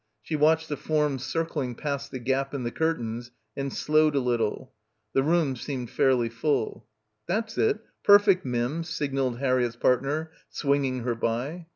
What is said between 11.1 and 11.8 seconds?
by.